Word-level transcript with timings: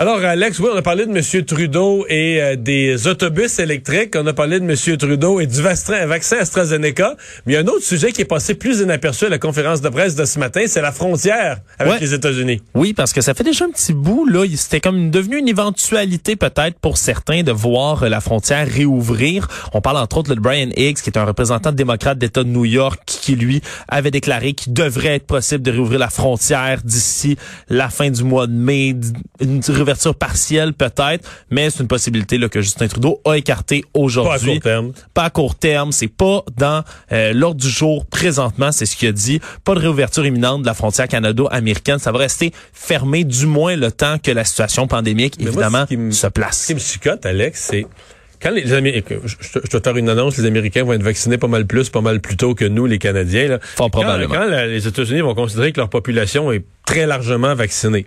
Alors, 0.00 0.20
Alex, 0.22 0.60
oui, 0.60 0.68
on 0.72 0.76
a 0.76 0.82
parlé 0.82 1.06
de 1.06 1.10
M. 1.10 1.44
Trudeau 1.44 2.06
et 2.08 2.40
euh, 2.40 2.54
des 2.54 3.08
autobus 3.08 3.58
électriques. 3.58 4.14
On 4.14 4.24
a 4.28 4.32
parlé 4.32 4.60
de 4.60 4.64
M. 4.64 4.96
Trudeau 4.96 5.40
et 5.40 5.48
du 5.48 5.60
vaccin 5.60 6.36
AstraZeneca. 6.38 7.16
Mais 7.44 7.54
il 7.54 7.56
y 7.56 7.58
a 7.58 7.62
un 7.62 7.66
autre 7.66 7.82
sujet 7.82 8.12
qui 8.12 8.20
est 8.20 8.24
passé 8.24 8.54
plus 8.54 8.78
inaperçu 8.78 9.24
à 9.24 9.28
la 9.28 9.40
conférence 9.40 9.80
de 9.80 9.88
presse 9.88 10.14
de 10.14 10.24
ce 10.24 10.38
matin, 10.38 10.60
c'est 10.68 10.82
la 10.82 10.92
frontière 10.92 11.58
avec 11.80 11.98
les 12.00 12.14
États-Unis. 12.14 12.62
Oui, 12.74 12.94
parce 12.94 13.12
que 13.12 13.20
ça 13.20 13.34
fait 13.34 13.42
déjà 13.42 13.64
un 13.64 13.70
petit 13.70 13.92
bout, 13.92 14.24
là. 14.24 14.44
C'était 14.54 14.78
comme 14.78 15.10
devenu 15.10 15.36
une 15.36 15.48
éventualité, 15.48 16.36
peut-être, 16.36 16.78
pour 16.78 16.96
certains, 16.96 17.42
de 17.42 17.50
voir 17.50 18.04
euh, 18.04 18.08
la 18.08 18.20
frontière 18.20 18.68
réouvrir. 18.68 19.48
On 19.72 19.80
parle, 19.80 19.96
entre 19.96 20.18
autres, 20.18 20.32
de 20.32 20.40
Brian 20.40 20.70
Higgs, 20.76 20.98
qui 20.98 21.10
est 21.10 21.18
un 21.18 21.24
représentant 21.24 21.72
démocrate 21.72 22.18
d'État 22.18 22.44
de 22.44 22.50
New 22.50 22.66
York, 22.66 23.00
qui, 23.28 23.36
lui, 23.36 23.60
avait 23.88 24.10
déclaré 24.10 24.54
qu'il 24.54 24.72
devrait 24.72 25.16
être 25.16 25.26
possible 25.26 25.62
de 25.62 25.70
réouvrir 25.70 25.98
la 25.98 26.08
frontière 26.08 26.80
d'ici 26.82 27.36
la 27.68 27.90
fin 27.90 28.08
du 28.08 28.24
mois 28.24 28.46
de 28.46 28.52
mai, 28.52 28.96
une 29.40 29.60
ouverture 29.68 30.14
partielle 30.14 30.72
peut-être, 30.72 31.28
mais 31.50 31.68
c'est 31.68 31.80
une 31.80 31.88
possibilité 31.88 32.38
là, 32.38 32.48
que 32.48 32.62
Justin 32.62 32.88
Trudeau 32.88 33.20
a 33.26 33.34
écarté 33.34 33.84
aujourd'hui. 33.92 34.60
Pas 34.60 34.70
à 34.70 34.80
court 34.80 34.82
terme. 34.82 34.92
Pas 35.12 35.24
à 35.24 35.30
court 35.30 35.54
terme, 35.56 35.92
c'est 35.92 36.08
pas 36.08 36.42
dans 36.56 36.82
euh, 37.12 37.34
l'ordre 37.34 37.60
du 37.60 37.68
jour 37.68 38.06
présentement, 38.06 38.72
c'est 38.72 38.86
ce 38.86 38.96
qu'il 38.96 39.08
a 39.08 39.12
dit. 39.12 39.40
Pas 39.62 39.74
de 39.74 39.80
réouverture 39.80 40.24
imminente 40.24 40.62
de 40.62 40.66
la 40.66 40.74
frontière 40.74 41.06
canado-américaine, 41.06 41.98
ça 41.98 42.12
va 42.12 42.20
rester 42.20 42.52
fermé 42.72 43.24
du 43.24 43.44
moins 43.44 43.76
le 43.76 43.92
temps 43.92 44.16
que 44.18 44.30
la 44.30 44.44
situation 44.44 44.86
pandémique 44.86 45.34
évidemment 45.38 45.84
se 45.86 46.26
place. 46.28 46.62
Ce 46.62 46.66
qui 46.68 46.74
me 46.74 46.80
chicote, 46.80 47.26
Alex, 47.26 47.68
c'est 47.70 47.86
quand 48.40 48.50
les 48.50 48.72
Américains, 48.72 49.18
je, 49.24 49.58
te 49.58 49.80
faire 49.80 49.96
une 49.96 50.08
annonce, 50.08 50.38
les 50.38 50.46
Américains 50.46 50.84
vont 50.84 50.92
être 50.92 51.02
vaccinés 51.02 51.38
pas 51.38 51.48
mal 51.48 51.66
plus, 51.66 51.90
pas 51.90 52.00
mal 52.00 52.20
plus 52.20 52.36
tôt 52.36 52.54
que 52.54 52.64
nous, 52.64 52.86
les 52.86 52.98
Canadiens. 52.98 53.48
Là. 53.48 53.58
Fort 53.60 53.90
probablement. 53.90 54.34
Quand, 54.34 54.46
les 54.48 54.86
États-Unis 54.86 55.20
vont 55.20 55.34
considérer 55.34 55.72
que 55.72 55.80
leur 55.80 55.88
population 55.88 56.52
est 56.52 56.64
très 56.86 57.06
largement 57.06 57.54
vaccinée, 57.54 58.06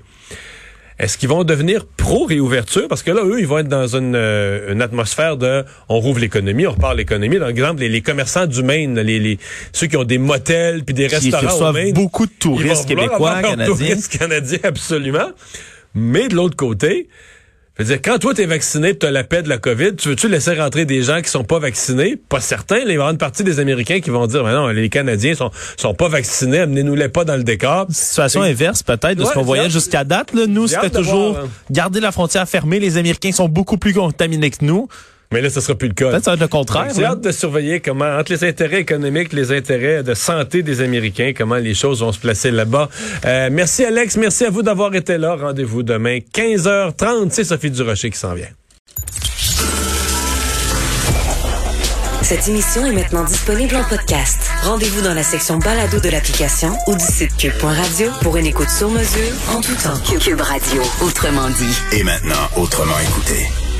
est-ce 1.01 1.17
qu'ils 1.17 1.29
vont 1.29 1.43
devenir 1.43 1.85
pro-réouverture? 1.85 2.87
Parce 2.87 3.01
que 3.01 3.09
là, 3.09 3.23
eux, 3.25 3.39
ils 3.39 3.47
vont 3.47 3.57
être 3.57 3.67
dans 3.67 3.95
une, 3.95 4.13
euh, 4.15 4.71
une 4.71 4.83
atmosphère 4.83 5.35
de 5.35 5.65
on 5.89 5.99
rouvre 5.99 6.19
l'économie, 6.19 6.67
on 6.67 6.71
repart 6.71 6.95
l'économie. 6.95 7.39
Par 7.39 7.49
exemple, 7.49 7.81
les, 7.81 7.89
les, 7.89 8.01
commerçants 8.01 8.45
du 8.45 8.61
Maine, 8.61 8.99
les, 8.99 9.19
les, 9.19 9.39
ceux 9.73 9.87
qui 9.87 9.97
ont 9.97 10.03
des 10.03 10.19
motels 10.19 10.83
puis 10.83 10.93
des 10.93 11.07
restaurants 11.07 11.69
au 11.69 11.73
Maine. 11.73 11.93
beaucoup 11.93 12.27
de 12.27 12.31
touristes 12.39 12.87
québécois, 12.87 13.41
canadiens. 13.41 13.65
Touristes 13.65 14.15
canadiens, 14.15 14.59
absolument. 14.63 15.31
Mais 15.95 16.27
de 16.27 16.35
l'autre 16.35 16.55
côté, 16.55 17.09
je 17.81 17.87
veux 17.87 17.95
dire, 17.95 18.01
quand 18.03 18.19
toi, 18.19 18.33
t'es 18.33 18.45
vacciné 18.45 18.95
tu 18.95 19.05
as 19.07 19.11
la 19.11 19.23
paix 19.23 19.41
de 19.41 19.49
la 19.49 19.57
COVID, 19.57 19.95
tu 19.95 20.09
veux-tu 20.09 20.29
laisser 20.29 20.53
rentrer 20.53 20.85
des 20.85 21.01
gens 21.01 21.19
qui 21.21 21.29
sont 21.29 21.43
pas 21.43 21.57
vaccinés? 21.57 22.15
Pas 22.15 22.39
certains. 22.39 22.77
il 22.77 22.85
va 22.85 22.91
y 22.91 22.93
avoir 22.93 23.09
une 23.09 23.17
partie 23.17 23.43
des 23.43 23.59
Américains 23.59 23.99
qui 24.01 24.11
vont 24.11 24.27
dire, 24.27 24.43
mais 24.43 24.51
non, 24.51 24.67
les 24.67 24.89
Canadiens 24.89 25.33
sont, 25.33 25.49
sont 25.77 25.95
pas 25.95 26.07
vaccinés, 26.07 26.59
amenez-nous-les 26.59 27.09
pas 27.09 27.25
dans 27.25 27.35
le 27.35 27.43
décor. 27.43 27.87
Situation 27.89 28.43
inverse, 28.43 28.83
peut-être, 28.83 29.15
de 29.15 29.25
ce 29.25 29.33
qu'on 29.33 29.41
voyait 29.41 29.69
jusqu'à 29.69 30.03
date. 30.03 30.33
Là. 30.33 30.45
Nous, 30.47 30.67
c'était 30.67 30.91
toujours 30.91 31.37
hein. 31.37 31.49
garder 31.71 31.99
la 31.99 32.11
frontière 32.11 32.47
fermée. 32.47 32.79
Les 32.79 32.97
Américains 32.97 33.31
sont 33.31 33.49
beaucoup 33.49 33.77
plus 33.77 33.93
contaminés 33.93 34.51
que 34.51 34.63
nous. 34.63 34.87
Mais 35.31 35.41
là, 35.41 35.49
ce 35.49 35.61
sera 35.61 35.75
plus 35.75 35.87
le 35.87 35.93
cas. 35.93 36.09
Peut-être 36.09 36.25
ça 36.25 36.31
va 36.31 36.35
être 36.35 36.41
le 36.41 36.47
contraire. 36.47 36.87
J'ai 36.95 37.05
hâte 37.05 37.21
de 37.21 37.31
surveiller 37.31 37.79
comment, 37.79 38.17
entre 38.17 38.31
les 38.33 38.43
intérêts 38.43 38.81
économiques, 38.81 39.33
les 39.33 39.51
intérêts 39.51 40.03
de 40.03 40.13
santé 40.13 40.61
des 40.61 40.81
Américains, 40.81 41.31
comment 41.35 41.55
les 41.55 41.73
choses 41.73 42.01
vont 42.01 42.11
se 42.11 42.19
placer 42.19 42.51
là-bas. 42.51 42.89
Euh, 43.25 43.49
merci 43.51 43.85
Alex, 43.85 44.17
merci 44.17 44.45
à 44.45 44.49
vous 44.49 44.61
d'avoir 44.61 44.93
été 44.93 45.17
là. 45.17 45.35
Rendez-vous 45.35 45.83
demain, 45.83 46.19
15h30. 46.33 47.29
C'est 47.31 47.45
Sophie 47.45 47.71
Durocher 47.71 48.09
qui 48.09 48.19
s'en 48.19 48.33
vient. 48.33 48.49
Cette 52.21 52.47
émission 52.47 52.85
est 52.85 52.93
maintenant 52.93 53.25
disponible 53.25 53.75
en 53.75 53.83
podcast. 53.83 54.39
Rendez-vous 54.63 55.01
dans 55.01 55.13
la 55.13 55.23
section 55.23 55.57
balado 55.57 55.99
de 55.99 56.09
l'application 56.09 56.73
ou 56.87 56.93
du 56.93 57.03
site 57.03 57.35
cube.radio 57.35 58.09
pour 58.21 58.37
une 58.37 58.45
écoute 58.45 58.69
sur 58.69 58.89
mesure 58.89 59.33
en 59.49 59.59
tout 59.59 59.75
temps. 59.75 60.17
Cube 60.17 60.39
Radio, 60.39 60.81
autrement 61.01 61.49
dit. 61.49 61.97
Et 61.97 62.03
maintenant, 62.03 62.47
autrement 62.55 62.99
écouté. 62.99 63.70